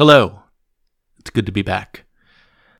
Hello. 0.00 0.44
It's 1.18 1.28
good 1.28 1.44
to 1.44 1.52
be 1.52 1.60
back. 1.60 2.06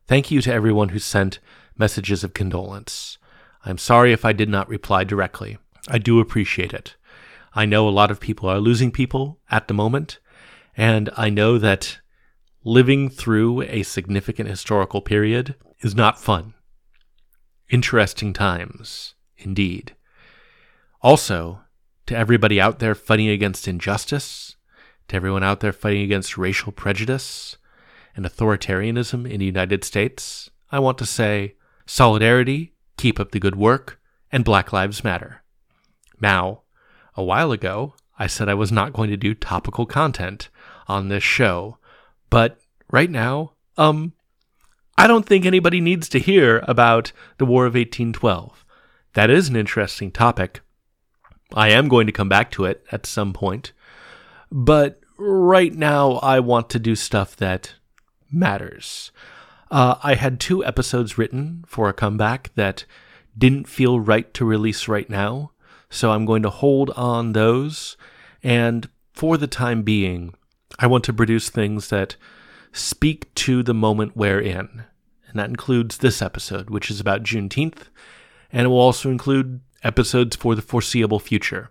Thank 0.07 0.31
you 0.31 0.41
to 0.41 0.51
everyone 0.55 0.89
who 0.89 0.99
sent 0.99 1.39
messages 1.77 2.25
of 2.25 2.33
condolence. 2.33 3.19
I'm 3.63 3.77
sorry 3.77 4.15
if 4.15 4.25
I 4.25 4.33
did 4.33 4.49
not 4.49 4.71
reply 4.71 5.05
directly. 5.05 5.59
I 5.87 5.99
do 5.99 6.19
appreciate 6.19 6.73
it. 6.73 6.97
I 7.53 7.67
know 7.67 7.87
a 7.87 7.91
lot 7.91 8.11
of 8.11 8.21
people 8.21 8.49
are 8.49 8.59
losing 8.59 8.91
people 8.91 9.39
at 9.51 9.69
the 9.69 9.75
moment, 9.75 10.19
and 10.75 11.11
I 11.15 11.29
know 11.29 11.59
that 11.59 11.99
living 12.65 13.11
through 13.11 13.65
a 13.65 13.83
significant 13.83 14.49
historical 14.49 15.03
period 15.03 15.57
is 15.81 15.95
not 15.95 16.19
fun. 16.19 16.55
Interesting 17.69 18.33
times, 18.33 19.15
indeed. 19.37 19.95
Also, 21.03 21.61
to 22.07 22.17
everybody 22.17 22.59
out 22.59 22.79
there 22.79 22.95
fighting 22.95 23.29
against 23.29 23.69
injustice, 23.69 24.57
to 25.11 25.17
everyone 25.17 25.43
out 25.43 25.61
there 25.61 25.73
fighting 25.73 26.03
against 26.03 26.39
racial 26.39 26.73
prejudice 26.73 27.57
and 28.17 28.25
authoritarianism 28.25 29.31
in 29.31 29.41
the 29.41 29.47
United 29.47 29.85
States, 29.85 30.51
I 30.73 30.79
want 30.79 30.99
to 30.99 31.07
say 31.07 31.55
solidarity, 31.87 32.73
keep 32.97 33.21
up 33.21 33.33
the 33.33 33.41
good 33.41 33.57
work, 33.57 34.01
and 34.33 34.45
Black 34.45 34.73
Lives 34.73 35.05
Matter. 35.05 35.43
Now, 36.21 36.63
a 37.17 37.25
while 37.25 37.51
ago, 37.53 37.95
I 38.19 38.27
said 38.27 38.49
I 38.49 38.55
was 38.55 38.71
not 38.71 38.93
going 38.93 39.11
to 39.11 39.17
do 39.17 39.35
topical 39.35 39.87
content 39.87 40.49
on 40.87 41.09
this 41.09 41.25
show, 41.25 41.79
but 42.29 42.61
right 42.91 43.11
now, 43.11 43.53
um, 43.77 44.13
I 44.97 45.07
don't 45.07 45.27
think 45.27 45.45
anybody 45.45 45.81
needs 45.81 46.09
to 46.11 46.19
hear 46.19 46.63
about 46.69 47.13
the 47.39 47.47
War 47.47 47.65
of 47.65 47.75
1812. 47.75 48.65
That 49.15 49.31
is 49.31 49.49
an 49.49 49.57
interesting 49.57 50.13
topic. 50.13 50.61
I 51.53 51.71
am 51.71 51.89
going 51.89 52.07
to 52.07 52.13
come 52.13 52.29
back 52.29 52.51
to 52.53 52.65
it 52.65 52.87
at 52.93 53.07
some 53.07 53.33
point, 53.33 53.73
but 54.53 55.00
right 55.21 55.75
now 55.75 56.13
I 56.15 56.41
want 56.41 56.71
to 56.71 56.79
do 56.79 56.97
stuff 56.97 57.37
that 57.37 57.75
matters. 58.31 59.13
Uh, 59.71 59.97
I 60.03 60.15
had 60.15 60.41
two 60.41 60.65
episodes 60.65 61.19
written 61.19 61.65
for 61.67 61.89
a 61.89 61.93
comeback 61.93 62.51
that 62.55 62.85
didn't 63.37 63.69
feel 63.69 64.01
right 64.01 64.33
to 64.35 64.45
release 64.45 64.89
right 64.89 65.09
now, 65.09 65.53
so 65.89 66.11
I'm 66.11 66.27
going 66.27 66.43
to 66.43 66.51
hold 66.51 66.91
on 66.91 67.33
those. 67.33 67.97
And 68.43 68.89
for 69.13 69.37
the 69.37 69.47
time 69.47 69.83
being, 69.83 70.35
I 70.79 70.87
want 70.87 71.05
to 71.05 71.13
produce 71.13 71.51
things 71.51 71.89
that 71.89 72.17
speak 72.73 73.33
to 73.35 73.63
the 73.63 73.75
moment 73.75 74.17
we're 74.17 74.41
in. 74.41 74.85
And 75.29 75.39
that 75.39 75.51
includes 75.51 75.99
this 75.99 76.21
episode, 76.21 76.71
which 76.71 76.91
is 76.91 76.99
about 76.99 77.23
Juneteenth, 77.23 77.85
and 78.53 78.65
it 78.65 78.69
will 78.69 78.79
also 78.79 79.11
include 79.11 79.61
episodes 79.85 80.35
for 80.35 80.55
the 80.57 80.63
foreseeable 80.63 81.21
future. 81.21 81.71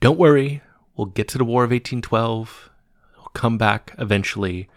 Don't 0.00 0.18
worry, 0.18 0.62
we'll 0.96 1.06
get 1.06 1.28
to 1.28 1.38
the 1.38 1.44
War 1.44 1.62
of 1.62 1.70
1812. 1.70 2.70
We'll 3.16 3.26
come 3.34 3.58
back 3.58 3.94
eventually. 3.98 4.68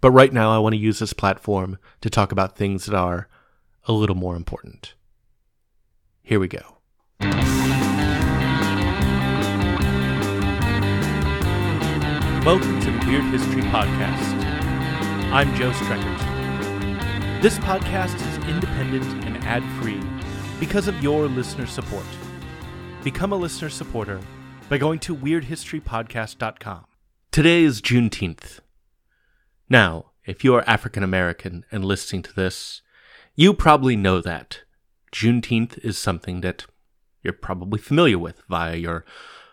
But 0.00 0.10
right 0.12 0.32
now, 0.32 0.54
I 0.54 0.58
want 0.58 0.74
to 0.74 0.78
use 0.78 0.98
this 0.98 1.12
platform 1.12 1.78
to 2.02 2.10
talk 2.10 2.30
about 2.30 2.56
things 2.56 2.86
that 2.86 2.94
are 2.94 3.28
a 3.86 3.92
little 3.92 4.14
more 4.14 4.36
important. 4.36 4.94
Here 6.22 6.38
we 6.38 6.48
go. 6.48 6.76
Welcome 12.44 12.80
to 12.80 12.90
the 12.90 13.04
Weird 13.06 13.24
History 13.24 13.62
Podcast. 13.62 14.44
I'm 15.32 15.54
Joe 15.56 15.70
Streckert. 15.72 17.42
This 17.42 17.58
podcast 17.58 18.14
is 18.14 18.48
independent 18.48 19.24
and 19.24 19.36
ad 19.44 19.62
free 19.80 20.00
because 20.60 20.88
of 20.88 21.02
your 21.02 21.26
listener 21.26 21.66
support. 21.66 22.06
Become 23.02 23.32
a 23.32 23.36
listener 23.36 23.68
supporter 23.68 24.20
by 24.68 24.76
going 24.76 24.98
to 24.98 25.16
WeirdHistoryPodcast.com. 25.16 26.84
Today 27.30 27.62
is 27.62 27.80
Juneteenth. 27.80 28.60
Now, 29.70 30.10
if 30.26 30.44
you 30.44 30.54
are 30.54 30.68
African 30.68 31.02
American 31.02 31.64
and 31.72 31.84
listening 31.84 32.22
to 32.24 32.34
this, 32.34 32.82
you 33.34 33.54
probably 33.54 33.96
know 33.96 34.20
that. 34.20 34.60
Juneteenth 35.10 35.82
is 35.82 35.96
something 35.96 36.42
that 36.42 36.66
you're 37.22 37.32
probably 37.32 37.78
familiar 37.78 38.18
with 38.18 38.42
via 38.50 38.76
your 38.76 39.06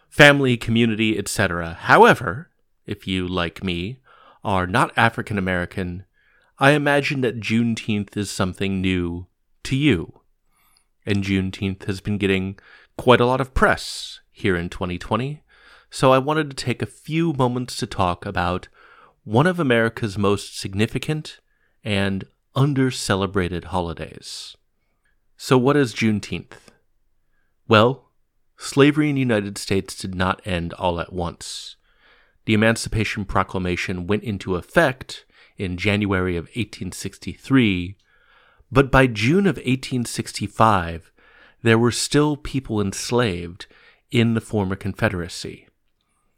family, 0.09 0.57
community, 0.57 1.17
etc. 1.17 1.77
However, 1.79 2.49
if 2.85 3.07
you, 3.07 3.25
like 3.25 3.63
me, 3.63 3.99
are 4.43 4.67
not 4.67 4.91
African 4.97 5.37
American, 5.37 6.03
I 6.59 6.71
imagine 6.71 7.21
that 7.21 7.39
Juneteenth 7.39 8.17
is 8.17 8.29
something 8.29 8.81
new 8.81 9.27
to 9.63 9.77
you. 9.77 10.19
And 11.05 11.23
Juneteenth 11.23 11.85
has 11.85 12.01
been 12.01 12.17
getting 12.17 12.59
quite 12.97 13.21
a 13.21 13.25
lot 13.25 13.39
of 13.39 13.53
press 13.53 14.19
here 14.35 14.57
in 14.57 14.67
2020, 14.67 15.41
so 15.89 16.11
I 16.11 16.17
wanted 16.17 16.49
to 16.49 16.55
take 16.55 16.81
a 16.81 16.85
few 16.85 17.31
moments 17.31 17.77
to 17.77 17.87
talk 17.87 18.25
about 18.25 18.67
one 19.23 19.47
of 19.47 19.61
America's 19.61 20.17
most 20.17 20.59
significant 20.59 21.39
and 21.85 22.25
under 22.53 22.91
celebrated 22.91 23.65
holidays. 23.65 24.57
So, 25.37 25.57
what 25.57 25.77
is 25.77 25.93
Juneteenth? 25.93 26.57
Well, 27.69 28.11
slavery 28.57 29.07
in 29.09 29.15
the 29.15 29.21
United 29.21 29.57
States 29.57 29.95
did 29.95 30.15
not 30.15 30.45
end 30.45 30.73
all 30.73 30.99
at 30.99 31.13
once. 31.13 31.77
The 32.43 32.53
Emancipation 32.53 33.23
Proclamation 33.23 34.05
went 34.05 34.23
into 34.23 34.57
effect 34.57 35.25
in 35.57 35.77
January 35.77 36.35
of 36.35 36.45
1863, 36.47 37.95
but 38.69 38.91
by 38.91 39.07
June 39.07 39.47
of 39.47 39.55
1865, 39.55 41.09
there 41.63 41.79
were 41.79 41.91
still 41.91 42.35
people 42.35 42.81
enslaved 42.81 43.65
in 44.15 44.33
the 44.33 44.39
former 44.39 44.77
Confederacy. 44.77 45.67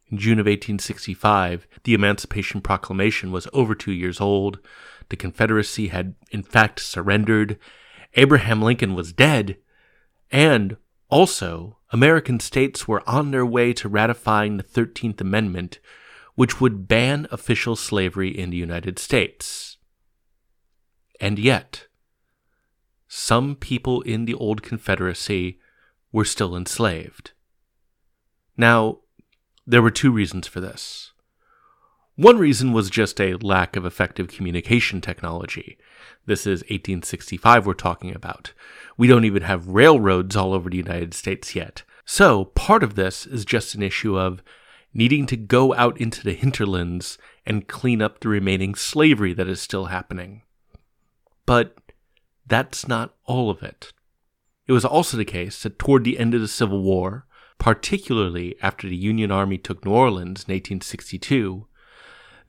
In 0.09 0.17
June 0.17 0.39
of 0.39 0.47
1865, 0.47 1.67
the 1.83 1.93
Emancipation 1.93 2.59
Proclamation 2.59 3.31
was 3.31 3.47
over 3.53 3.75
two 3.75 3.91
years 3.91 4.19
old. 4.19 4.57
The 5.09 5.15
Confederacy 5.15 5.89
had, 5.89 6.15
in 6.31 6.41
fact, 6.41 6.79
surrendered. 6.79 7.59
Abraham 8.15 8.63
Lincoln 8.63 8.95
was 8.95 9.13
dead. 9.13 9.57
And 10.31 10.77
also, 11.09 11.77
American 11.91 12.39
states 12.39 12.87
were 12.87 13.07
on 13.07 13.29
their 13.29 13.45
way 13.45 13.73
to 13.73 13.87
ratifying 13.87 14.57
the 14.57 14.63
13th 14.63 15.21
Amendment, 15.21 15.79
which 16.33 16.59
would 16.59 16.87
ban 16.87 17.27
official 17.29 17.75
slavery 17.75 18.35
in 18.35 18.49
the 18.49 18.57
United 18.57 18.97
States. 18.97 19.77
And 21.21 21.37
yet, 21.37 21.85
some 23.07 23.55
people 23.55 24.01
in 24.01 24.25
the 24.25 24.33
old 24.33 24.63
Confederacy 24.63 25.59
were 26.11 26.25
still 26.25 26.55
enslaved. 26.55 27.33
Now, 28.57 28.97
there 29.65 29.81
were 29.81 29.91
two 29.91 30.11
reasons 30.11 30.47
for 30.47 30.59
this. 30.59 31.11
One 32.15 32.39
reason 32.39 32.73
was 32.73 32.89
just 32.89 33.21
a 33.21 33.35
lack 33.35 33.75
of 33.75 33.85
effective 33.85 34.27
communication 34.27 35.01
technology. 35.01 35.77
This 36.25 36.41
is 36.41 36.61
1865 36.61 37.67
we're 37.67 37.73
talking 37.75 38.15
about. 38.15 38.53
We 38.97 39.07
don't 39.07 39.25
even 39.25 39.43
have 39.43 39.67
railroads 39.67 40.35
all 40.35 40.53
over 40.53 40.67
the 40.67 40.77
United 40.77 41.13
States 41.13 41.55
yet. 41.55 41.83
So, 42.05 42.45
part 42.45 42.81
of 42.81 42.95
this 42.95 43.27
is 43.27 43.45
just 43.45 43.75
an 43.75 43.83
issue 43.83 44.17
of 44.17 44.41
needing 44.93 45.27
to 45.27 45.37
go 45.37 45.75
out 45.75 45.99
into 46.01 46.23
the 46.23 46.33
hinterlands 46.33 47.19
and 47.45 47.67
clean 47.67 48.01
up 48.01 48.19
the 48.19 48.29
remaining 48.29 48.73
slavery 48.73 49.33
that 49.33 49.47
is 49.47 49.61
still 49.61 49.85
happening. 49.85 50.41
But 51.45 51.77
that's 52.47 52.87
not 52.87 53.13
all 53.25 53.51
of 53.51 53.61
it. 53.61 53.93
It 54.65 54.71
was 54.71 54.85
also 54.85 55.17
the 55.17 55.25
case 55.25 55.61
that 55.61 55.77
toward 55.77 56.03
the 56.03 56.17
end 56.17 56.33
of 56.33 56.41
the 56.41 56.47
Civil 56.47 56.81
War, 56.81 57.26
particularly 57.57 58.55
after 58.61 58.87
the 58.87 58.95
Union 58.95 59.31
Army 59.31 59.57
took 59.57 59.85
New 59.85 59.91
Orleans 59.91 60.45
in 60.47 60.53
1862, 60.53 61.67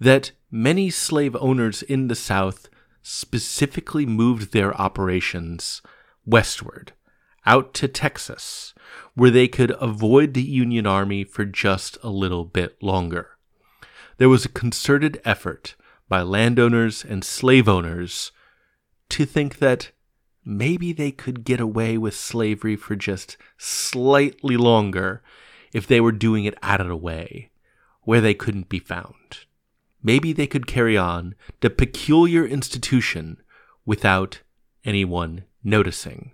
that 0.01 0.33
many 0.51 0.91
slave 0.91 1.37
owners 1.37 1.83
in 1.83 2.09
the 2.09 2.15
South 2.15 2.69
specifically 3.03 4.07
moved 4.07 4.53
their 4.53 4.79
operations 4.81 5.83
westward, 6.27 6.93
out 7.47 7.73
to 7.75 7.89
Texas, 7.89 8.75
where 9.15 9.31
they 9.31 9.49
could 9.49 9.75
avoid 9.81 10.35
the 10.35 10.43
Union 10.43 10.87
Army 10.87 11.25
for 11.25 11.45
just 11.45 11.97
a 12.03 12.11
little 12.11 12.45
bit 12.45 12.81
longer. 12.83 13.31
There 14.19 14.29
was 14.29 14.45
a 14.45 14.51
concerted 14.51 15.21
effort 15.25 15.75
by 16.09 16.23
landowners 16.23 17.05
and 17.05 17.25
slave 17.25 17.69
owners 17.69 18.33
to 19.11 19.25
think 19.25 19.59
that 19.59 19.93
maybe 20.49 20.93
they 20.95 21.11
could 21.11 21.45
get 21.45 21.61
away 21.61 21.99
with 21.99 22.15
slavery 22.17 22.75
for 22.75 22.97
just 22.97 23.37
slightly 23.59 24.57
longer 24.57 25.23
if 25.75 25.87
they 25.87 26.01
were 26.01 26.11
doing 26.11 26.47
it 26.47 26.57
out 26.63 26.81
of 26.81 26.89
the 26.89 26.97
way, 26.97 27.51
where 28.03 28.23
they 28.23 28.33
couldn't 28.33 28.71
be 28.71 28.79
found. 28.79 29.45
Maybe 30.03 30.33
they 30.33 30.47
could 30.47 30.67
carry 30.67 30.97
on 30.97 31.35
the 31.61 31.69
peculiar 31.69 32.47
institution 32.47 33.43
without 33.85 34.41
anyone 34.85 35.45
noticing. 35.63 36.33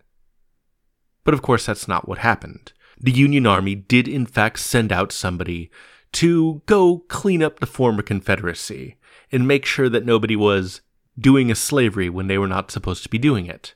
But 1.25 1.35
of 1.35 1.43
course, 1.43 1.67
that's 1.67 1.89
not 1.89 2.07
what 2.07 2.19
happened. 2.19 2.73
The 3.01 3.11
Union 3.11 3.47
Army 3.47 3.75
did, 3.75 4.07
in 4.07 4.27
fact, 4.27 4.61
send 4.61 4.93
out 4.93 5.11
somebody 5.11 5.71
to 6.13 6.63
go 6.67 7.01
clean 7.09 7.43
up 7.43 7.59
the 7.59 7.67
former 7.67 8.03
Confederacy 8.03 8.97
and 9.33 9.49
make 9.49 9.67
sure 9.67 9.89
that 9.89 10.07
nobody 10.07 10.37
was 10.37 10.83
doing 11.19 11.51
a 11.51 11.57
slavery 11.57 12.09
when 12.09 12.29
they 12.29 12.39
were 12.39 12.47
not 12.47 12.71
supposed 12.71 13.03
to 13.03 13.09
be 13.09 13.19
doing 13.19 13.47
it. 13.47 13.75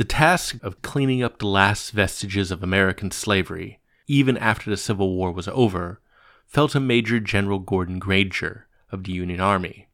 The 0.00 0.06
task 0.06 0.56
of 0.62 0.80
cleaning 0.80 1.22
up 1.22 1.38
the 1.38 1.46
last 1.46 1.90
vestiges 1.90 2.50
of 2.50 2.62
American 2.62 3.10
slavery, 3.10 3.80
even 4.06 4.38
after 4.38 4.70
the 4.70 4.78
Civil 4.78 5.14
War 5.14 5.30
was 5.30 5.46
over, 5.48 6.00
fell 6.46 6.68
to 6.68 6.80
Major 6.80 7.20
General 7.20 7.58
Gordon 7.58 7.98
Granger 7.98 8.66
of 8.90 9.04
the 9.04 9.12
Union 9.12 9.40
Army. 9.40 9.90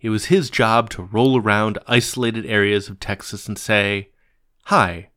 It 0.00 0.08
was 0.08 0.32
his 0.32 0.48
job 0.48 0.88
to 0.92 1.02
roll 1.02 1.38
around 1.38 1.78
isolated 1.86 2.46
areas 2.46 2.88
of 2.88 2.98
Texas 2.98 3.46
and 3.46 3.58
say, 3.58 4.08
Hi, 4.68 5.10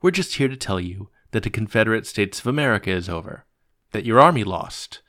we're 0.00 0.10
just 0.10 0.36
here 0.36 0.48
to 0.48 0.56
tell 0.56 0.80
you 0.80 1.10
that 1.32 1.42
the 1.42 1.50
Confederate 1.50 2.06
States 2.06 2.40
of 2.40 2.46
America 2.46 2.90
is 2.90 3.10
over, 3.10 3.44
that 3.92 4.06
your 4.06 4.18
army 4.18 4.42
lost, 4.42 5.02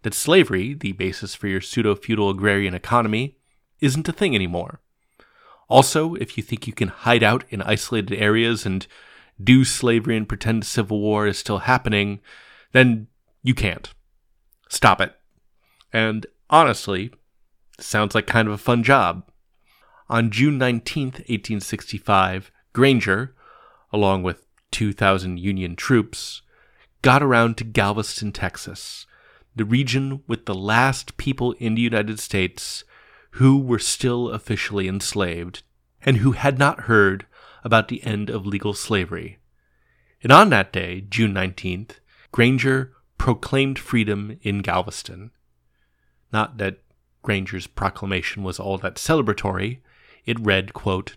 that 0.00 0.14
slavery, 0.14 0.72
the 0.72 0.92
basis 0.92 1.34
for 1.34 1.48
your 1.48 1.60
pseudo 1.60 1.94
feudal 1.94 2.30
agrarian 2.30 2.72
economy, 2.72 3.36
isn't 3.82 4.08
a 4.08 4.12
thing 4.12 4.34
anymore. 4.34 4.80
Also, 5.68 6.14
if 6.14 6.36
you 6.36 6.42
think 6.42 6.66
you 6.66 6.72
can 6.72 6.88
hide 6.88 7.22
out 7.22 7.44
in 7.48 7.62
isolated 7.62 8.16
areas 8.16 8.66
and 8.66 8.86
do 9.42 9.64
slavery 9.64 10.16
and 10.16 10.28
pretend 10.28 10.64
Civil 10.64 11.00
War 11.00 11.26
is 11.26 11.38
still 11.38 11.58
happening, 11.58 12.20
then 12.72 13.08
you 13.42 13.54
can't. 13.54 13.92
Stop 14.68 15.00
it. 15.00 15.14
And 15.92 16.26
honestly, 16.50 17.12
sounds 17.78 18.14
like 18.14 18.26
kind 18.26 18.48
of 18.48 18.54
a 18.54 18.58
fun 18.58 18.82
job. 18.82 19.28
On 20.08 20.30
June 20.30 20.58
19th, 20.58 21.20
1865, 21.28 22.50
Granger, 22.72 23.34
along 23.92 24.22
with 24.22 24.46
2,000 24.72 25.38
Union 25.38 25.76
troops, 25.76 26.42
got 27.00 27.22
around 27.22 27.56
to 27.56 27.64
Galveston, 27.64 28.32
Texas, 28.32 29.06
the 29.56 29.64
region 29.64 30.22
with 30.26 30.46
the 30.46 30.54
last 30.54 31.16
people 31.16 31.52
in 31.52 31.74
the 31.74 31.82
United 31.82 32.18
States 32.18 32.84
who 33.34 33.58
were 33.58 33.80
still 33.80 34.30
officially 34.30 34.86
enslaved 34.86 35.64
and 36.02 36.18
who 36.18 36.32
had 36.32 36.56
not 36.56 36.82
heard 36.82 37.26
about 37.64 37.88
the 37.88 38.04
end 38.04 38.30
of 38.30 38.46
legal 38.46 38.74
slavery. 38.74 39.38
And 40.22 40.30
on 40.30 40.50
that 40.50 40.72
day, 40.72 41.00
June 41.00 41.34
19th, 41.34 41.98
Granger 42.30 42.92
proclaimed 43.18 43.76
freedom 43.76 44.38
in 44.42 44.60
Galveston. 44.60 45.32
Not 46.32 46.58
that 46.58 46.78
Granger's 47.22 47.66
proclamation 47.66 48.44
was 48.44 48.60
all 48.60 48.78
that 48.78 48.96
celebratory. 48.96 49.80
It 50.24 50.38
read, 50.38 50.72
quote, 50.72 51.16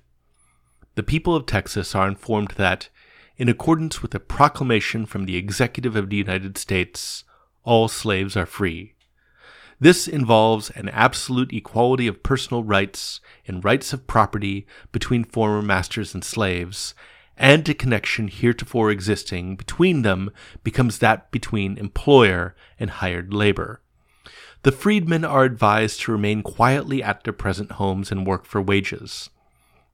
The 0.95 1.03
people 1.03 1.35
of 1.35 1.45
Texas 1.45 1.93
are 1.93 2.07
informed 2.07 2.53
that, 2.57 2.89
in 3.37 3.47
accordance 3.47 4.01
with 4.01 4.15
a 4.15 4.19
proclamation 4.19 5.05
from 5.05 5.25
the 5.25 5.37
Executive 5.37 5.95
of 5.95 6.09
the 6.09 6.17
United 6.17 6.57
States, 6.57 7.23
all 7.63 7.87
slaves 7.87 8.35
are 8.35 8.47
free. 8.47 8.95
This 9.79 10.07
involves 10.07 10.71
an 10.71 10.89
absolute 10.89 11.53
equality 11.53 12.07
of 12.07 12.23
personal 12.23 12.63
rights 12.63 13.19
and 13.47 13.63
rights 13.63 13.93
of 13.93 14.07
property 14.07 14.65
between 14.91 15.23
former 15.23 15.61
masters 15.61 16.15
and 16.15 16.23
slaves, 16.23 16.95
and 17.37 17.67
a 17.69 17.75
connection 17.75 18.27
heretofore 18.27 18.89
existing 18.89 19.55
between 19.55 20.01
them 20.01 20.31
becomes 20.63 20.97
that 20.97 21.29
between 21.29 21.77
employer 21.77 22.55
and 22.79 22.89
hired 22.89 23.31
labor. 23.31 23.81
The 24.63 24.71
freedmen 24.71 25.23
are 25.23 25.43
advised 25.43 26.01
to 26.01 26.11
remain 26.11 26.41
quietly 26.41 27.03
at 27.03 27.23
their 27.23 27.33
present 27.33 27.73
homes 27.73 28.11
and 28.11 28.25
work 28.25 28.45
for 28.45 28.61
wages. 28.61 29.29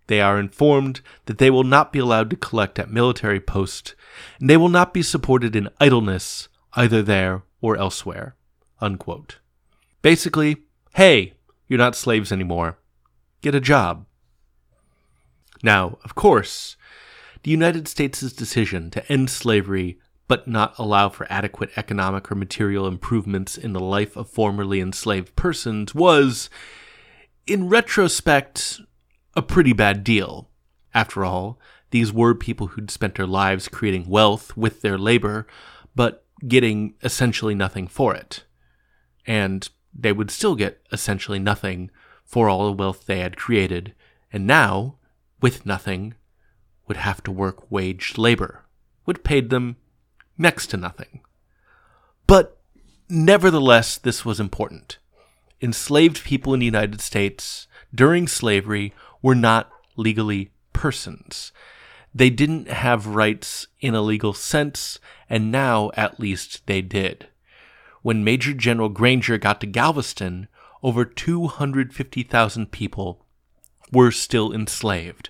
They 0.07 0.21
are 0.21 0.39
informed 0.39 1.01
that 1.25 1.37
they 1.37 1.49
will 1.49 1.65
not 1.65 1.91
be 1.91 1.99
allowed 1.99 2.29
to 2.29 2.37
collect 2.37 2.79
at 2.79 2.89
military 2.89 3.41
posts, 3.41 3.95
and 4.39 4.49
they 4.49 4.57
will 4.57 4.69
not 4.69 4.93
be 4.93 5.01
supported 5.01 5.55
in 5.57 5.69
idleness 5.81 6.47
either 6.73 7.01
there 7.01 7.43
or 7.61 7.75
elsewhere. 7.75 8.35
Unquote. 8.79 9.39
Basically, 10.03 10.57
hey, 10.93 11.33
you're 11.67 11.79
not 11.79 11.95
slaves 11.95 12.31
anymore. 12.31 12.77
Get 13.41 13.55
a 13.55 13.59
job. 13.59 14.05
Now, 15.63 15.97
of 16.03 16.13
course, 16.13 16.75
the 17.41 17.51
United 17.51 17.87
States' 17.87 18.31
decision 18.33 18.91
to 18.91 19.11
end 19.11 19.31
slavery 19.31 19.97
but 20.27 20.47
not 20.47 20.73
allow 20.77 21.09
for 21.09 21.27
adequate 21.29 21.69
economic 21.77 22.31
or 22.31 22.35
material 22.35 22.87
improvements 22.87 23.57
in 23.57 23.73
the 23.73 23.79
life 23.79 24.15
of 24.15 24.29
formerly 24.29 24.79
enslaved 24.79 25.35
persons 25.35 25.93
was, 25.95 26.49
in 27.45 27.69
retrospect, 27.69 28.81
a 29.35 29.41
pretty 29.41 29.73
bad 29.73 30.03
deal. 30.03 30.49
After 30.93 31.23
all, 31.25 31.59
these 31.91 32.11
were 32.11 32.35
people 32.35 32.67
who'd 32.67 32.91
spent 32.91 33.15
their 33.15 33.27
lives 33.27 33.67
creating 33.67 34.09
wealth 34.09 34.55
with 34.57 34.81
their 34.81 34.97
labor, 34.97 35.47
but 35.95 36.25
getting 36.47 36.95
essentially 37.03 37.55
nothing 37.55 37.87
for 37.87 38.13
it. 38.15 38.43
And 39.25 39.69
they 39.93 40.11
would 40.11 40.31
still 40.31 40.55
get 40.55 40.81
essentially 40.91 41.39
nothing 41.39 41.91
for 42.25 42.49
all 42.49 42.65
the 42.65 42.71
wealth 42.71 43.05
they 43.05 43.19
had 43.19 43.37
created, 43.37 43.93
and 44.31 44.47
now, 44.47 44.95
with 45.41 45.65
nothing, 45.65 46.15
would 46.87 46.97
have 46.97 47.21
to 47.23 47.31
work 47.31 47.71
waged 47.71 48.17
labor, 48.17 48.63
which 49.05 49.23
paid 49.23 49.49
them 49.49 49.77
next 50.37 50.67
to 50.67 50.77
nothing. 50.77 51.21
But 52.27 52.59
nevertheless, 53.09 53.97
this 53.97 54.25
was 54.25 54.39
important. 54.39 54.97
Enslaved 55.61 56.23
people 56.23 56.53
in 56.53 56.59
the 56.59 56.65
United 56.65 57.01
States 57.01 57.67
during 57.93 58.27
slavery 58.27 58.93
were 59.21 59.35
not 59.35 59.71
legally 59.95 60.51
persons. 60.73 61.51
They 62.15 62.29
didn't 62.29 62.67
have 62.67 63.07
rights 63.07 63.67
in 63.79 63.95
a 63.95 64.01
legal 64.01 64.33
sense, 64.33 64.99
and 65.29 65.51
now 65.51 65.91
at 65.95 66.19
least 66.19 66.65
they 66.65 66.81
did 66.81 67.27
when 68.03 68.23
Major 68.23 68.53
General 68.53 68.89
Granger 68.89 69.39
got 69.39 69.59
to 69.61 69.67
Galveston, 69.67 70.47
over 70.83 71.05
250,000 71.05 72.71
people 72.71 73.25
were 73.91 74.11
still 74.11 74.53
enslaved, 74.53 75.29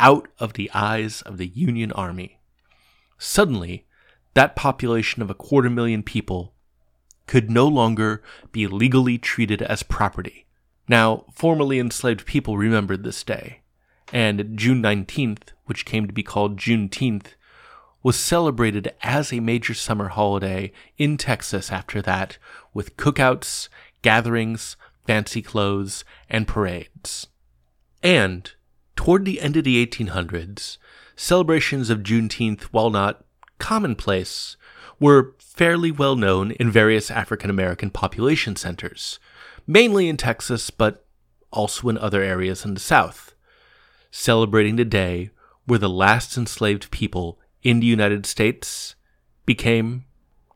out 0.00 0.26
of 0.38 0.54
the 0.54 0.70
eyes 0.74 1.22
of 1.22 1.36
the 1.36 1.48
Union 1.48 1.92
Army. 1.92 2.40
Suddenly, 3.18 3.86
that 4.34 4.56
population 4.56 5.22
of 5.22 5.30
a 5.30 5.34
quarter 5.34 5.70
million 5.70 6.02
people 6.02 6.54
could 7.26 7.50
no 7.50 7.68
longer 7.68 8.22
be 8.52 8.66
legally 8.66 9.18
treated 9.18 9.62
as 9.62 9.82
property. 9.82 10.46
Now, 10.88 11.24
formerly 11.32 11.78
enslaved 11.78 12.26
people 12.26 12.56
remembered 12.56 13.02
this 13.02 13.22
day, 13.24 13.60
and 14.12 14.56
June 14.56 14.82
19th, 14.82 15.48
which 15.66 15.84
came 15.84 16.06
to 16.06 16.12
be 16.12 16.22
called 16.22 16.56
Juneteenth, 16.58 17.34
was 18.06 18.14
celebrated 18.16 18.94
as 19.02 19.32
a 19.32 19.40
major 19.40 19.74
summer 19.74 20.06
holiday 20.06 20.70
in 20.96 21.16
Texas 21.16 21.72
after 21.72 22.00
that, 22.00 22.38
with 22.72 22.96
cookouts, 22.96 23.68
gatherings, 24.00 24.76
fancy 25.04 25.42
clothes, 25.42 26.04
and 26.30 26.46
parades. 26.46 27.26
And, 28.04 28.48
toward 28.94 29.24
the 29.24 29.40
end 29.40 29.56
of 29.56 29.64
the 29.64 29.84
1800s, 29.84 30.78
celebrations 31.16 31.90
of 31.90 32.04
Juneteenth, 32.04 32.62
while 32.70 32.90
not 32.90 33.24
commonplace, 33.58 34.56
were 35.00 35.34
fairly 35.40 35.90
well 35.90 36.14
known 36.14 36.52
in 36.52 36.70
various 36.70 37.10
African 37.10 37.50
American 37.50 37.90
population 37.90 38.54
centers, 38.54 39.18
mainly 39.66 40.08
in 40.08 40.16
Texas, 40.16 40.70
but 40.70 41.04
also 41.50 41.88
in 41.88 41.98
other 41.98 42.22
areas 42.22 42.64
in 42.64 42.74
the 42.74 42.78
South. 42.78 43.34
Celebrating 44.12 44.76
the 44.76 44.84
day 44.84 45.30
where 45.64 45.80
the 45.80 45.88
last 45.88 46.36
enslaved 46.36 46.92
people 46.92 47.40
in 47.66 47.80
the 47.80 47.86
United 47.86 48.24
States 48.24 48.94
became 49.44 50.04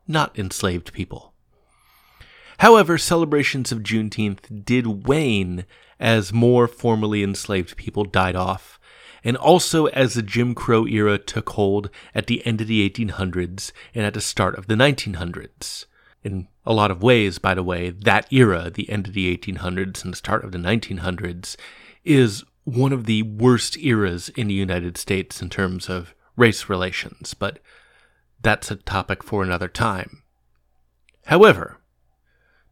not 0.07 0.39
enslaved 0.39 0.93
people. 0.93 1.33
However, 2.59 2.97
celebrations 2.97 3.69
of 3.69 3.79
Juneteenth 3.83 4.63
did 4.63 5.05
wane 5.05 5.65
as 5.99 6.31
more 6.31 6.69
formerly 6.69 7.21
enslaved 7.21 7.75
people 7.75 8.05
died 8.05 8.37
off, 8.37 8.79
and 9.25 9.35
also 9.35 9.87
as 9.87 10.13
the 10.13 10.21
Jim 10.21 10.55
Crow 10.55 10.87
era 10.87 11.17
took 11.17 11.49
hold 11.49 11.89
at 12.15 12.27
the 12.27 12.45
end 12.47 12.61
of 12.61 12.67
the 12.67 12.89
1800s 12.89 13.73
and 13.93 14.05
at 14.05 14.13
the 14.13 14.21
start 14.21 14.57
of 14.57 14.67
the 14.67 14.75
1900s. 14.75 15.83
In 16.23 16.47
a 16.65 16.71
lot 16.71 16.91
of 16.91 17.03
ways, 17.03 17.39
by 17.39 17.53
the 17.53 17.61
way, 17.61 17.89
that 17.89 18.31
era, 18.31 18.71
the 18.73 18.89
end 18.89 19.07
of 19.07 19.13
the 19.13 19.37
1800s 19.37 20.05
and 20.05 20.13
the 20.13 20.17
start 20.17 20.45
of 20.45 20.53
the 20.53 20.57
1900s, 20.57 21.57
is 22.05 22.45
one 22.63 22.93
of 22.93 23.03
the 23.03 23.23
worst 23.23 23.75
eras 23.79 24.29
in 24.29 24.47
the 24.47 24.53
United 24.53 24.97
States 24.97 25.41
in 25.41 25.49
terms 25.49 25.89
of 25.89 26.15
race 26.41 26.67
relations, 26.67 27.35
but 27.35 27.59
that's 28.41 28.71
a 28.71 28.75
topic 28.75 29.23
for 29.23 29.43
another 29.43 29.67
time. 29.67 30.23
However, 31.27 31.77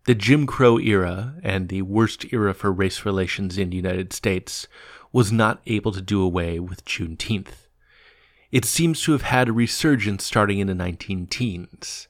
the 0.05 0.15
Jim 0.15 0.47
Crow 0.47 0.79
era 0.79 1.35
and 1.43 1.69
the 1.69 1.83
worst 1.83 2.25
era 2.33 2.55
for 2.55 2.71
race 2.71 3.05
relations 3.05 3.59
in 3.59 3.69
the 3.69 3.75
United 3.75 4.11
States 4.11 4.67
was 5.13 5.31
not 5.31 5.61
able 5.67 5.91
to 5.91 6.01
do 6.01 6.19
away 6.19 6.59
with 6.59 6.83
Juneteenth. 6.83 7.67
It 8.51 8.65
seems 8.65 9.03
to 9.03 9.11
have 9.11 9.21
had 9.21 9.49
a 9.49 9.53
resurgence 9.53 10.23
starting 10.23 10.57
in 10.57 10.65
the 10.65 10.73
19 10.73 11.27
teens. 11.27 12.07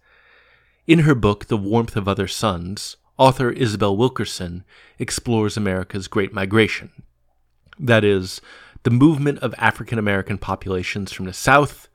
In 0.88 1.00
her 1.00 1.14
book, 1.14 1.48
The 1.48 1.58
Warmth 1.58 1.98
of 1.98 2.08
Other 2.08 2.28
Suns, 2.28 2.96
author 3.18 3.50
Isabel 3.52 3.98
Wilkerson 3.98 4.64
explores 4.98 5.58
America's 5.58 6.08
Great 6.08 6.32
Migration. 6.32 7.04
That 7.78 8.06
is, 8.06 8.40
the 8.84 8.90
movement 8.90 9.40
of 9.40 9.54
African 9.58 10.00
American 10.00 10.38
populations 10.38 11.12
from 11.12 11.26
the 11.26 11.34
South 11.34 11.88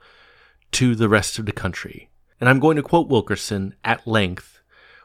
to 0.73 0.95
the 0.95 1.09
rest 1.09 1.38
of 1.38 1.47
the 1.47 1.53
country. 1.53 2.11
And 2.41 2.49
I'm 2.49 2.61
going 2.61 2.76
to 2.76 2.83
quote 2.83 3.09
Wilkerson 3.09 3.75
at 3.85 4.07
length 4.07 4.61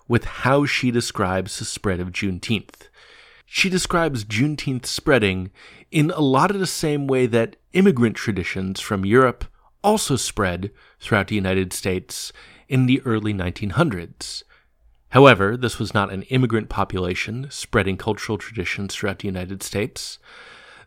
with 0.07 0.25
how 0.25 0.65
she 0.65 0.91
describes 0.91 1.59
the 1.59 1.65
spread 1.65 1.99
of 1.99 2.11
Juneteenth. 2.11 2.89
She 3.45 3.69
describes 3.69 4.25
Juneteenth 4.25 4.85
spreading 4.85 5.51
in 5.91 6.11
a 6.11 6.19
lot 6.19 6.51
of 6.51 6.59
the 6.59 6.67
same 6.67 7.07
way 7.07 7.25
that 7.27 7.55
immigrant 7.73 8.15
traditions 8.15 8.79
from 8.79 9.05
Europe 9.05 9.45
also 9.83 10.15
spread 10.15 10.71
throughout 10.99 11.27
the 11.27 11.35
United 11.35 11.71
States 11.71 12.33
in 12.67 12.85
the 12.85 13.01
early 13.05 13.33
1900s. 13.33 14.43
However, 15.09 15.57
this 15.57 15.79
was 15.79 15.93
not 15.93 16.11
an 16.11 16.23
immigrant 16.23 16.69
population 16.69 17.47
spreading 17.49 17.97
cultural 17.97 18.37
traditions 18.37 18.93
throughout 18.93 19.19
the 19.19 19.27
United 19.27 19.63
States. 19.63 20.19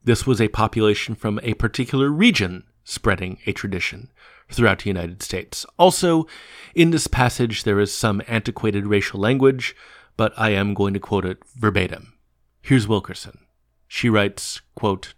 This 0.04 0.26
was 0.26 0.40
a 0.40 0.48
population 0.48 1.14
from 1.14 1.38
a 1.42 1.54
particular 1.54 2.10
region 2.10 2.64
spreading 2.84 3.38
a 3.46 3.52
tradition 3.52 4.10
throughout 4.50 4.80
the 4.80 4.90
United 4.90 5.22
States. 5.22 5.64
Also, 5.78 6.26
in 6.74 6.90
this 6.90 7.06
passage, 7.06 7.64
there 7.64 7.80
is 7.80 7.92
some 7.92 8.22
antiquated 8.26 8.86
racial 8.86 9.20
language, 9.20 9.76
but 10.16 10.32
I 10.36 10.50
am 10.50 10.74
going 10.74 10.94
to 10.94 11.00
quote 11.00 11.24
it 11.24 11.38
verbatim. 11.54 12.14
Here's 12.60 12.88
Wilkerson. 12.88 13.38
She 13.86 14.08
writes, 14.08 14.60
quote, 14.74 15.14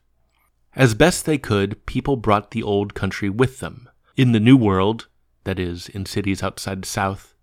As 0.75 0.95
best 0.95 1.25
they 1.25 1.39
could, 1.39 1.85
people 1.87 2.17
brought 2.17 2.51
the 2.51 2.63
old 2.63 2.95
country 2.95 3.31
with 3.31 3.61
them. 3.61 3.89
In 4.17 4.33
the 4.33 4.41
New 4.41 4.57
World, 4.57 5.09
that 5.45 5.59
is, 5.59 5.89
in 5.89 6.07
cities 6.07 6.43
outside 6.43 6.83
the 6.83 6.89
South, 6.89 7.35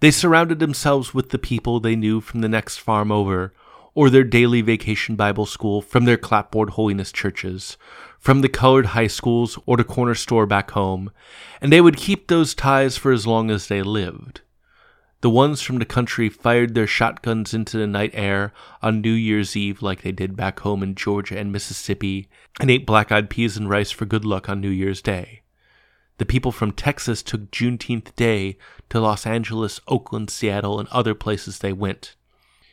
they 0.00 0.10
surrounded 0.10 0.58
themselves 0.58 1.14
with 1.14 1.30
the 1.30 1.38
people 1.38 1.80
they 1.80 1.96
knew 1.96 2.20
from 2.20 2.40
the 2.40 2.48
next 2.48 2.78
farm 2.78 3.10
over, 3.10 3.54
or 3.94 4.10
their 4.10 4.24
daily 4.24 4.60
vacation 4.60 5.16
Bible 5.16 5.46
school 5.46 5.80
from 5.80 6.04
their 6.04 6.16
clapboard 6.16 6.70
holiness 6.70 7.12
churches, 7.12 7.76
from 8.18 8.40
the 8.40 8.48
colored 8.48 8.86
high 8.86 9.06
schools 9.06 9.58
or 9.66 9.76
the 9.76 9.84
corner 9.84 10.14
store 10.14 10.46
back 10.46 10.72
home, 10.72 11.10
and 11.60 11.72
they 11.72 11.80
would 11.80 11.96
keep 11.96 12.26
those 12.26 12.54
ties 12.54 12.96
for 12.96 13.12
as 13.12 13.26
long 13.26 13.50
as 13.50 13.68
they 13.68 13.82
lived. 13.82 14.40
The 15.20 15.30
ones 15.30 15.62
from 15.62 15.78
the 15.78 15.86
country 15.86 16.28
fired 16.28 16.74
their 16.74 16.86
shotguns 16.86 17.54
into 17.54 17.78
the 17.78 17.86
night 17.86 18.10
air 18.12 18.52
on 18.82 19.00
New 19.00 19.12
Year's 19.12 19.56
Eve 19.56 19.80
like 19.80 20.02
they 20.02 20.12
did 20.12 20.36
back 20.36 20.60
home 20.60 20.82
in 20.82 20.94
Georgia 20.94 21.38
and 21.38 21.50
Mississippi, 21.50 22.28
and 22.60 22.70
ate 22.70 22.84
black 22.84 23.10
eyed 23.10 23.30
peas 23.30 23.56
and 23.56 23.70
rice 23.70 23.90
for 23.90 24.04
good 24.04 24.26
luck 24.26 24.50
on 24.50 24.60
New 24.60 24.68
Year's 24.68 25.00
Day. 25.00 25.40
The 26.18 26.26
people 26.26 26.52
from 26.52 26.72
Texas 26.72 27.22
took 27.22 27.50
Juneteenth 27.50 28.14
Day 28.16 28.58
to 28.90 29.00
Los 29.00 29.26
Angeles, 29.26 29.80
Oakland, 29.88 30.28
Seattle, 30.28 30.78
and 30.78 30.88
other 30.90 31.14
places 31.14 31.58
they 31.58 31.72
went. 31.72 32.16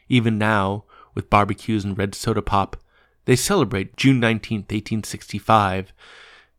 Even 0.09 0.37
now, 0.37 0.83
with 1.13 1.29
barbecues 1.29 1.83
and 1.83 1.97
red 1.97 2.15
soda 2.15 2.41
pop, 2.41 2.77
they 3.25 3.35
celebrate 3.35 3.97
June 3.97 4.19
19, 4.19 4.59
1865, 4.59 5.93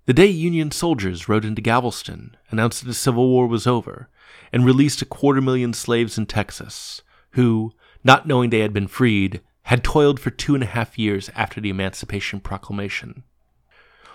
the 0.05 0.13
day 0.13 0.27
Union 0.27 0.71
soldiers 0.71 1.29
rode 1.29 1.45
into 1.45 1.63
Galveston, 1.63 2.37
announced 2.51 2.81
that 2.81 2.89
the 2.89 2.95
Civil 2.95 3.29
War 3.29 3.47
was 3.47 3.67
over, 3.67 4.09
and 4.53 4.65
released 4.65 5.01
a 5.01 5.07
quarter 5.07 5.41
million 5.41 5.73
slaves 5.73 6.19
in 6.19 6.27
Texas, 6.27 7.03
who, 7.31 7.73
not 8.03 8.27
knowing 8.27 8.51
they 8.51 8.61
had 8.61 8.73
been 8.73 8.89
freed, 8.89 9.41
had 9.65 9.85
toiled 9.85 10.19
for 10.19 10.31
two 10.31 10.55
and 10.55 10.65
a 10.65 10.67
half 10.67 10.99
years 10.99 11.31
after 11.37 11.61
the 11.61 11.71
Emancipation 11.71 12.41
Proclamation. 12.41 13.23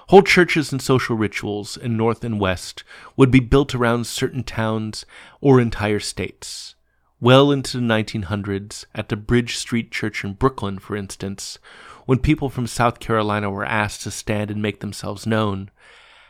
Whole 0.10 0.24
churches 0.24 0.72
and 0.72 0.82
social 0.82 1.16
rituals 1.16 1.76
in 1.76 1.98
North 1.98 2.24
and 2.24 2.40
West 2.40 2.84
would 3.16 3.32
be 3.32 3.40
built 3.40 3.76
around 3.76 4.08
certain 4.08 4.44
towns 4.44 5.06
or 5.42 5.60
entire 5.60 6.00
states. 6.00 6.76
Well 7.20 7.52
into 7.52 7.78
the 7.78 7.84
1900s, 7.84 8.86
at 8.94 9.10
the 9.10 9.16
Bridge 9.16 9.58
Street 9.58 9.92
Church 9.92 10.24
in 10.24 10.34
Brooklyn, 10.34 10.78
for 10.78 10.96
instance, 10.96 11.58
when 12.06 12.20
people 12.20 12.48
from 12.48 12.68
South 12.68 13.00
Carolina 13.00 13.50
were 13.50 13.66
asked 13.66 14.04
to 14.04 14.12
stand 14.12 14.52
and 14.52 14.62
make 14.62 14.82
themselves 14.82 15.26
known, 15.26 15.72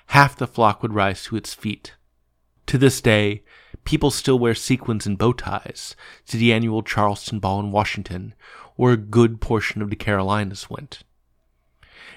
half 0.07 0.37
the 0.37 0.47
flock 0.47 0.81
would 0.81 0.93
rise 0.93 1.25
to 1.25 1.35
its 1.35 1.53
feet. 1.53 1.95
To 2.67 2.77
this 2.77 3.01
day, 3.01 3.43
people 3.83 4.11
still 4.11 4.39
wear 4.39 4.55
sequins 4.55 5.05
and 5.05 5.17
bow 5.17 5.33
ties 5.33 5.93
to 6.27 6.37
the 6.37 6.53
annual 6.53 6.83
Charleston 6.83 7.39
Ball 7.39 7.59
in 7.59 7.71
Washington, 7.71 8.33
where 8.77 8.93
a 8.93 8.97
good 8.97 9.41
portion 9.41 9.81
of 9.81 9.89
the 9.89 9.95
Carolinas 9.97 10.69
went. 10.69 11.03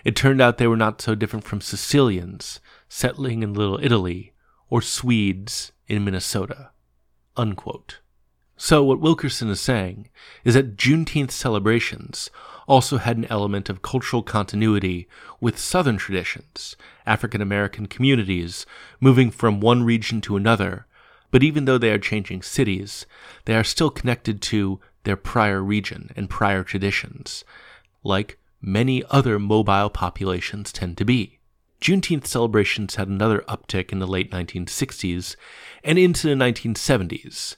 It 0.05 0.15
turned 0.15 0.41
out 0.41 0.59
they 0.59 0.69
were 0.69 0.77
not 0.77 1.01
so 1.01 1.17
different 1.17 1.45
from 1.45 1.61
Sicilians 1.61 2.61
settling 2.89 3.43
in 3.43 3.53
Little 3.53 3.81
Italy 3.83 4.33
or 4.69 4.81
Swedes 4.81 5.73
in 5.89 6.05
Minnesota. 6.05 6.71
Unquote. 7.37 7.99
So, 8.63 8.85
what 8.85 9.01
Wilkerson 9.01 9.49
is 9.49 9.59
saying 9.59 10.11
is 10.45 10.53
that 10.53 10.77
Juneteenth 10.77 11.31
celebrations 11.31 12.29
also 12.69 12.99
had 12.99 13.17
an 13.17 13.25
element 13.31 13.71
of 13.71 13.81
cultural 13.81 14.23
continuity 14.23 15.09
with 15.41 15.59
Southern 15.59 15.97
traditions, 15.97 16.77
African 17.07 17.41
American 17.41 17.87
communities 17.87 18.67
moving 19.01 19.31
from 19.31 19.61
one 19.61 19.83
region 19.83 20.21
to 20.21 20.37
another, 20.37 20.87
but 21.31 21.43
even 21.43 21.65
though 21.65 21.79
they 21.79 21.91
are 21.91 21.99
changing 21.99 22.43
cities, 22.43 23.07
they 23.47 23.55
are 23.55 23.65
still 23.65 23.89
connected 23.89 24.43
to 24.43 24.79
their 25.05 25.17
prior 25.17 25.63
region 25.63 26.11
and 26.15 26.29
prior 26.29 26.63
traditions, 26.63 27.47
like 28.05 28.39
many 28.61 29.03
other 29.09 29.39
mobile 29.39 29.89
populations 29.89 30.71
tend 30.71 30.99
to 30.99 31.07
be. 31.07 31.39
Juneteenth 31.81 32.27
celebrations 32.27 32.97
had 32.97 33.09
another 33.09 33.43
uptick 33.49 33.91
in 33.91 34.01
the 34.01 34.07
late 34.07 34.31
1960s 34.31 35.35
and 35.83 35.99
into 35.99 36.29
the 36.29 36.35
1970s, 36.35 37.57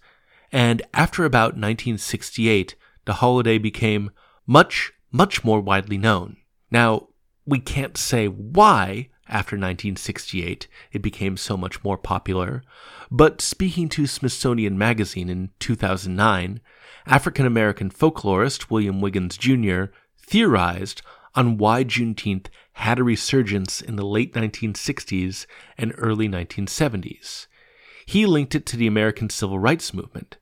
and 0.52 0.82
after 0.92 1.24
about 1.24 1.54
1968, 1.54 2.76
the 3.04 3.14
holiday 3.14 3.58
became 3.58 4.10
much, 4.46 4.92
much 5.10 5.44
more 5.44 5.60
widely 5.60 5.98
known. 5.98 6.36
Now, 6.70 7.08
we 7.46 7.58
can't 7.58 7.96
say 7.96 8.26
why 8.26 9.08
after 9.28 9.56
1968 9.56 10.68
it 10.92 11.00
became 11.00 11.36
so 11.36 11.56
much 11.56 11.82
more 11.82 11.96
popular, 11.96 12.62
but 13.10 13.40
speaking 13.40 13.88
to 13.90 14.06
Smithsonian 14.06 14.76
Magazine 14.76 15.28
in 15.28 15.50
2009, 15.58 16.60
African 17.06 17.46
American 17.46 17.90
folklorist 17.90 18.70
William 18.70 19.00
Wiggins 19.00 19.36
Jr 19.36 19.86
theorized 20.32 21.02
on 21.34 21.58
why 21.58 21.84
Juneteenth 21.84 22.46
had 22.74 22.98
a 22.98 23.04
resurgence 23.04 23.80
in 23.80 23.96
the 23.96 24.04
late 24.04 24.32
1960s 24.34 25.46
and 25.76 25.92
early 25.98 26.28
1970s. 26.28 27.46
He 28.06 28.26
linked 28.26 28.54
it 28.54 28.66
to 28.66 28.76
the 28.76 28.86
American 28.86 29.30
Civil 29.30 29.58
Rights 29.58 29.92
Movement 29.92 30.38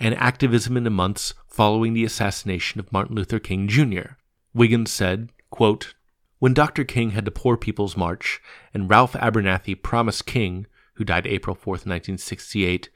and 0.00 0.14
activism 0.14 0.76
in 0.76 0.84
the 0.84 0.90
months 0.90 1.34
following 1.46 1.92
the 1.92 2.04
assassination 2.04 2.80
of 2.80 2.90
Martin 2.90 3.14
Luther 3.14 3.38
King 3.38 3.68
Jr. 3.68 4.14
Wiggins 4.54 4.90
said, 4.90 5.28
quote, 5.50 5.94
When 6.38 6.54
Dr. 6.54 6.84
King 6.84 7.10
had 7.10 7.26
the 7.26 7.30
Poor 7.30 7.56
People's 7.56 7.96
March 7.96 8.40
and 8.72 8.88
Ralph 8.88 9.12
Abernathy 9.12 9.80
promised 9.80 10.26
King, 10.26 10.66
who 10.94 11.04
died 11.04 11.26
April 11.26 11.54
4, 11.54 11.72
1968, 11.72 12.88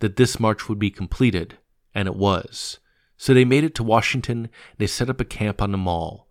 that 0.00 0.16
this 0.16 0.38
march 0.38 0.68
would 0.68 0.78
be 0.78 0.90
completed, 0.90 1.58
and 1.94 2.06
it 2.06 2.14
was. 2.14 2.78
So 3.16 3.34
they 3.34 3.44
made 3.44 3.64
it 3.64 3.74
to 3.76 3.82
Washington, 3.82 4.48
they 4.78 4.86
set 4.86 5.10
up 5.10 5.20
a 5.20 5.24
camp 5.24 5.60
on 5.60 5.72
the 5.72 5.78
mall. 5.78 6.28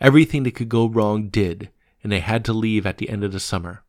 Everything 0.00 0.42
that 0.44 0.54
could 0.54 0.68
go 0.68 0.86
wrong 0.86 1.28
did, 1.28 1.70
and 2.02 2.12
they 2.12 2.20
had 2.20 2.44
to 2.46 2.52
leave 2.52 2.86
at 2.86 2.98
the 2.98 3.10
end 3.10 3.24
of 3.24 3.32
the 3.32 3.40
summer. 3.40 3.84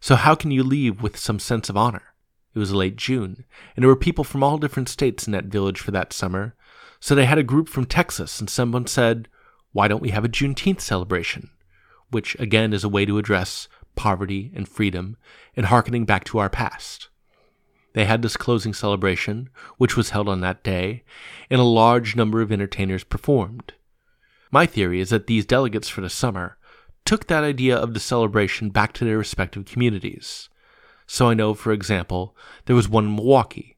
So 0.00 0.14
how 0.16 0.34
can 0.34 0.50
you 0.50 0.62
leave 0.62 1.02
with 1.02 1.16
some 1.16 1.38
sense 1.38 1.68
of 1.68 1.76
honor? 1.76 2.14
It 2.56 2.58
was 2.58 2.72
late 2.72 2.96
June, 2.96 3.44
and 3.76 3.82
there 3.82 3.88
were 3.88 3.96
people 3.96 4.24
from 4.24 4.42
all 4.42 4.56
different 4.56 4.88
states 4.88 5.26
in 5.26 5.32
that 5.34 5.44
village 5.44 5.78
for 5.78 5.90
that 5.90 6.14
summer. 6.14 6.54
So 7.00 7.14
they 7.14 7.26
had 7.26 7.36
a 7.36 7.42
group 7.42 7.68
from 7.68 7.84
Texas, 7.84 8.40
and 8.40 8.48
someone 8.48 8.86
said, 8.86 9.28
Why 9.72 9.88
don't 9.88 10.00
we 10.00 10.08
have 10.08 10.24
a 10.24 10.28
Juneteenth 10.28 10.80
celebration? 10.80 11.50
Which 12.10 12.34
again 12.40 12.72
is 12.72 12.82
a 12.82 12.88
way 12.88 13.04
to 13.04 13.18
address 13.18 13.68
poverty 13.94 14.52
and 14.54 14.66
freedom 14.66 15.18
and 15.54 15.66
harkening 15.66 16.06
back 16.06 16.24
to 16.24 16.38
our 16.38 16.48
past. 16.48 17.10
They 17.92 18.06
had 18.06 18.22
this 18.22 18.38
closing 18.38 18.72
celebration, 18.72 19.50
which 19.76 19.94
was 19.94 20.10
held 20.10 20.26
on 20.26 20.40
that 20.40 20.64
day, 20.64 21.04
and 21.50 21.60
a 21.60 21.64
large 21.64 22.16
number 22.16 22.40
of 22.40 22.50
entertainers 22.50 23.04
performed. 23.04 23.74
My 24.50 24.64
theory 24.64 25.00
is 25.00 25.10
that 25.10 25.26
these 25.26 25.44
delegates 25.44 25.90
for 25.90 26.00
the 26.00 26.08
summer 26.08 26.56
took 27.04 27.26
that 27.26 27.44
idea 27.44 27.76
of 27.76 27.92
the 27.92 28.00
celebration 28.00 28.70
back 28.70 28.94
to 28.94 29.04
their 29.04 29.18
respective 29.18 29.66
communities. 29.66 30.48
So 31.06 31.28
I 31.28 31.34
know, 31.34 31.54
for 31.54 31.72
example, 31.72 32.36
there 32.64 32.76
was 32.76 32.88
one 32.88 33.06
in 33.06 33.14
Milwaukee, 33.14 33.76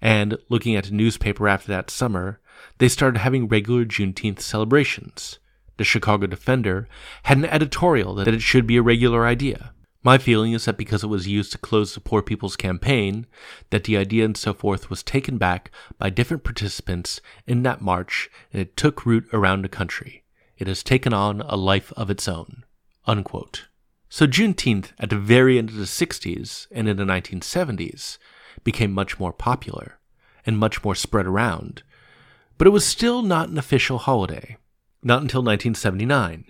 and 0.00 0.38
looking 0.48 0.76
at 0.76 0.88
a 0.88 0.94
newspaper 0.94 1.48
after 1.48 1.68
that 1.68 1.90
summer, 1.90 2.40
they 2.78 2.88
started 2.88 3.18
having 3.18 3.48
regular 3.48 3.84
Juneteenth 3.84 4.40
celebrations. 4.40 5.38
The 5.76 5.84
Chicago 5.84 6.26
Defender 6.26 6.88
had 7.24 7.38
an 7.38 7.44
editorial 7.44 8.14
that 8.14 8.28
it 8.28 8.42
should 8.42 8.66
be 8.66 8.76
a 8.76 8.82
regular 8.82 9.26
idea. 9.26 9.72
My 10.02 10.16
feeling 10.18 10.52
is 10.52 10.64
that 10.64 10.76
because 10.76 11.02
it 11.02 11.08
was 11.08 11.26
used 11.26 11.52
to 11.52 11.58
close 11.58 11.94
the 11.94 12.00
Poor 12.00 12.22
People's 12.22 12.56
Campaign, 12.56 13.26
that 13.70 13.84
the 13.84 13.96
idea 13.96 14.24
and 14.24 14.36
so 14.36 14.54
forth 14.54 14.90
was 14.90 15.02
taken 15.02 15.38
back 15.38 15.70
by 15.98 16.10
different 16.10 16.44
participants 16.44 17.20
in 17.46 17.62
that 17.64 17.80
march 17.80 18.30
and 18.52 18.62
it 18.62 18.76
took 18.76 19.04
root 19.04 19.28
around 19.32 19.62
the 19.62 19.68
country. 19.68 20.24
It 20.56 20.66
has 20.68 20.82
taken 20.82 21.12
on 21.12 21.40
a 21.42 21.56
life 21.56 21.92
of 21.96 22.10
its 22.10 22.28
own. 22.28 22.64
Unquote. 23.06 23.66
So 24.08 24.26
Juneteenth 24.26 24.92
at 24.98 25.10
the 25.10 25.18
very 25.18 25.58
end 25.58 25.68
of 25.68 25.76
the 25.76 25.84
60s 25.84 26.66
and 26.70 26.88
in 26.88 26.96
the 26.96 27.04
1970s 27.04 28.18
became 28.64 28.92
much 28.92 29.20
more 29.20 29.32
popular 29.32 29.98
and 30.46 30.58
much 30.58 30.82
more 30.82 30.94
spread 30.94 31.26
around, 31.26 31.82
but 32.56 32.66
it 32.66 32.70
was 32.70 32.86
still 32.86 33.22
not 33.22 33.48
an 33.48 33.58
official 33.58 33.98
holiday. 33.98 34.56
Not 35.02 35.22
until 35.22 35.42
1979, 35.42 36.46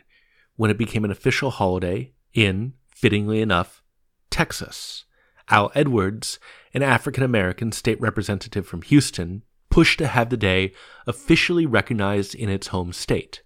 when 0.56 0.70
it 0.70 0.78
became 0.78 1.04
an 1.04 1.10
official 1.10 1.50
holiday 1.50 2.12
in 2.32 2.72
fittingly 2.88 3.42
enough, 3.42 3.82
Texas. 4.30 5.04
Al 5.50 5.70
Edwards, 5.74 6.38
an 6.72 6.82
African 6.82 7.22
American 7.22 7.72
state 7.72 8.00
representative 8.00 8.66
from 8.66 8.82
Houston, 8.82 9.42
pushed 9.70 9.98
to 9.98 10.06
have 10.06 10.30
the 10.30 10.36
day 10.36 10.72
officially 11.06 11.66
recognized 11.66 12.34
in 12.34 12.48
its 12.48 12.68
home 12.68 12.92
state. 12.92 13.42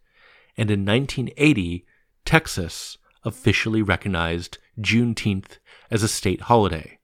And 0.56 0.70
in 0.70 0.84
1980, 0.84 1.84
Texas 2.24 2.98
officially 3.24 3.82
recognized 3.82 4.58
Juneteenth 4.80 5.58
as 5.90 6.02
a 6.02 6.08
state 6.08 6.42
holiday. 6.42 6.98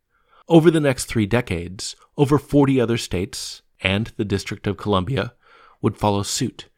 Over 0.49 0.71
the 0.71 0.81
next 0.81 1.05
three 1.05 1.27
decades, 1.27 1.95
over 2.17 2.39
40 2.39 2.81
other 2.81 2.97
states 2.97 3.63
and 3.81 4.13
the 4.17 4.25
District 4.25 4.67
of 4.67 4.77
Columbia 4.77 5.35
would 5.81 5.97
follow 5.97 6.23
suit, 6.23 6.69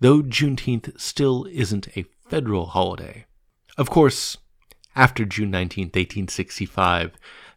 though 0.00 0.22
Juneteenth 0.22 1.00
still 1.00 1.46
isn't 1.50 1.96
a 1.96 2.04
federal 2.28 2.66
holiday. 2.66 3.26
Of 3.76 3.90
course, 3.90 4.36
after 4.94 5.24
June 5.24 5.50
19, 5.50 5.86
1865, 5.86 7.12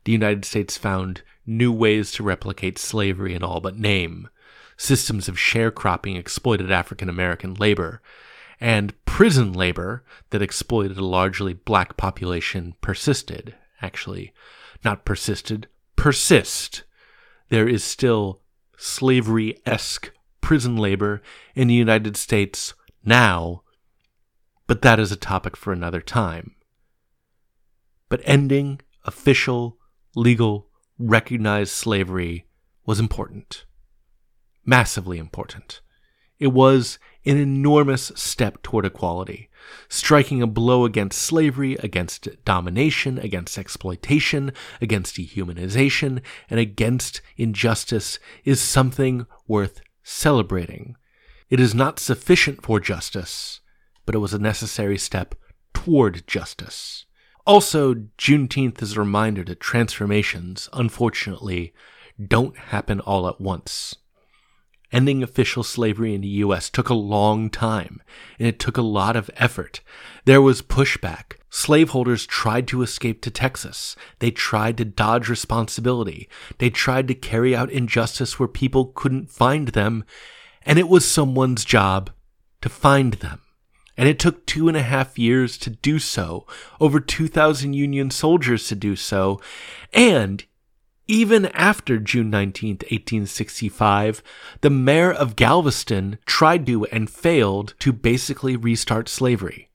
the 0.05 0.11
United 0.11 0.45
States 0.45 0.77
found 0.77 1.21
new 1.45 1.71
ways 1.71 2.11
to 2.13 2.23
replicate 2.23 2.79
slavery 2.79 3.33
in 3.33 3.43
all 3.43 3.59
but 3.59 3.77
name. 3.77 4.29
Systems 4.77 5.27
of 5.27 5.35
sharecropping 5.35 6.17
exploited 6.17 6.71
African 6.71 7.09
American 7.09 7.53
labor, 7.55 8.01
and 8.59 8.93
prison 9.05 9.53
labor 9.53 10.03
that 10.29 10.41
exploited 10.41 10.97
a 10.97 11.05
largely 11.05 11.53
black 11.53 11.97
population 11.97 12.75
persisted. 12.81 13.55
Actually, 13.81 14.33
not 14.83 15.05
persisted, 15.05 15.67
persist. 15.95 16.83
There 17.49 17.67
is 17.67 17.83
still 17.83 18.41
slavery 18.77 19.59
esque 19.65 20.11
prison 20.41 20.77
labor 20.77 21.21
in 21.55 21.67
the 21.67 21.73
United 21.73 22.17
States 22.17 22.73
now, 23.03 23.63
but 24.65 24.81
that 24.81 24.99
is 24.99 25.11
a 25.11 25.17
topic 25.17 25.55
for 25.55 25.71
another 25.71 26.01
time. 26.01 26.55
But 28.09 28.21
ending 28.23 28.81
official, 29.05 29.77
legal, 30.15 30.69
recognized 30.97 31.71
slavery 31.71 32.45
was 32.85 32.99
important. 32.99 33.65
Massively 34.65 35.17
important. 35.17 35.81
It 36.39 36.47
was 36.47 36.99
an 37.27 37.37
enormous 37.37 38.11
step 38.15 38.61
toward 38.63 38.85
equality, 38.85 39.49
striking 39.89 40.41
a 40.41 40.47
blow 40.47 40.85
against 40.85 41.21
slavery, 41.21 41.75
against 41.81 42.29
domination, 42.45 43.17
against 43.19 43.57
exploitation, 43.57 44.53
against 44.81 45.15
dehumanization, 45.15 46.21
and 46.49 46.59
against 46.59 47.21
injustice 47.35 48.19
is 48.45 48.61
something 48.61 49.25
worth 49.47 49.81
celebrating. 50.03 50.95
It 51.49 51.59
is 51.59 51.75
not 51.75 51.99
sufficient 51.99 52.63
for 52.63 52.79
justice, 52.79 53.59
but 54.05 54.15
it 54.15 54.19
was 54.19 54.33
a 54.33 54.39
necessary 54.39 54.97
step 54.97 55.35
toward 55.73 56.25
justice. 56.27 57.05
Also, 57.45 57.93
Juneteenth 58.17 58.81
is 58.81 58.95
a 58.95 58.99
reminder 58.99 59.43
that 59.45 59.59
transformations, 59.59 60.67
unfortunately, 60.73 61.73
don't 62.25 62.57
happen 62.57 62.99
all 62.99 63.27
at 63.27 63.39
once. 63.39 63.95
Ending 64.91 65.21
official 65.21 65.63
slavery 65.63 66.15
in 66.15 66.21
the 66.21 66.27
US 66.27 66.69
took 66.69 66.87
a 66.87 66.93
long 66.93 67.49
time, 67.49 68.01
and 68.39 68.47
it 68.47 68.57
took 68.57 68.77
a 68.77 68.81
lot 68.81 69.17
of 69.17 69.29
effort. 69.35 69.81
There 70.23 70.41
was 70.41 70.61
pushback. 70.61 71.33
Slaveholders 71.49 72.25
tried 72.25 72.67
to 72.69 72.81
escape 72.81 73.21
to 73.23 73.31
Texas. 73.31 73.95
They 74.19 74.31
tried 74.31 74.77
to 74.77 74.85
dodge 74.85 75.27
responsibility. 75.27 76.29
They 76.59 76.69
tried 76.69 77.07
to 77.09 77.15
carry 77.15 77.55
out 77.55 77.69
injustice 77.69 78.39
where 78.39 78.47
people 78.47 78.93
couldn't 78.95 79.29
find 79.29 79.69
them, 79.69 80.05
and 80.65 80.79
it 80.79 80.87
was 80.87 81.09
someone's 81.09 81.65
job 81.65 82.11
to 82.61 82.69
find 82.69 83.13
them. 83.15 83.41
And 83.97 84.07
it 84.07 84.19
took 84.19 84.45
two 84.45 84.67
and 84.67 84.77
a 84.77 84.83
half 84.83 85.17
years 85.17 85.57
to 85.57 85.69
do 85.69 85.99
so, 85.99 86.45
over 86.79 86.99
2,000 86.99 87.73
Union 87.73 88.11
soldiers 88.11 88.67
to 88.67 88.75
do 88.75 88.95
so, 88.95 89.41
and 89.91 90.45
even 91.07 91.45
after 91.47 91.97
June 91.97 92.29
19, 92.29 92.75
1865, 92.75 94.21
the 94.61 94.69
mayor 94.69 95.11
of 95.11 95.35
Galveston 95.35 96.17
tried 96.25 96.65
to 96.67 96.85
and 96.85 97.09
failed 97.09 97.73
to 97.79 97.93
basically 97.93 98.55
restart 98.55 99.07
slavery. 99.07 99.69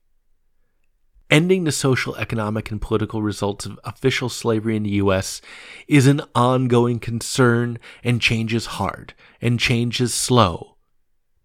Ending 1.31 1.63
the 1.63 1.71
social, 1.71 2.15
economic, 2.17 2.69
and 2.69 2.79
political 2.79 3.23
results 3.23 3.65
of 3.65 3.79
official 3.83 4.29
slavery 4.29 4.75
in 4.75 4.83
the 4.83 4.91
U.S. 4.91 5.41
is 5.87 6.05
an 6.05 6.21
ongoing 6.35 6.99
concern, 6.99 7.79
and 8.03 8.21
change 8.21 8.53
is 8.53 8.67
hard, 8.67 9.15
and 9.41 9.59
change 9.59 9.99
is 9.99 10.13
slow. 10.13 10.77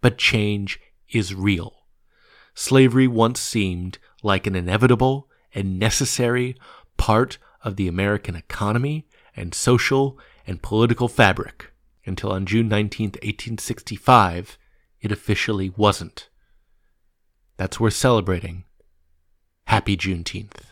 But 0.03 0.19
change 0.19 0.79
is 1.09 1.35
real. 1.35 1.87
Slavery 2.55 3.09
once 3.09 3.41
seemed 3.41 3.99
like 4.23 4.47
an 4.47 4.55
inevitable 4.55 5.31
and 5.55 5.79
necessary 5.79 6.55
part 6.99 7.39
of 7.65 7.77
the 7.77 7.89
American 7.89 8.37
economy 8.37 9.07
and 9.39 9.55
social 9.55 10.19
and 10.47 10.63
political 10.63 11.09
fabric 11.09 11.73
until 12.05 12.33
on 12.33 12.47
June 12.47 12.69
19, 12.69 13.11
1865, 13.11 14.59
it 15.01 15.13
officially 15.13 15.71
wasn't. 15.77 16.29
That's 17.57 17.79
worth 17.79 17.95
celebrating. 17.95 18.65
Happy 19.67 19.97
Juneteenth. 19.97 20.63